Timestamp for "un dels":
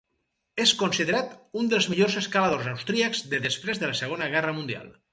1.61-1.89